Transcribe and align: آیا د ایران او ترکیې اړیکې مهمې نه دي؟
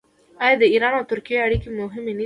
آیا 0.43 0.55
د 0.61 0.63
ایران 0.73 0.93
او 0.99 1.09
ترکیې 1.11 1.43
اړیکې 1.45 1.69
مهمې 1.79 2.11
نه 2.17 2.17
دي؟ 2.17 2.19